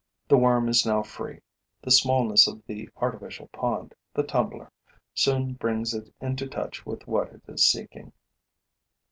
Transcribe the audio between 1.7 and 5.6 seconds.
The smallness of the artificial pond, the tumbler, soon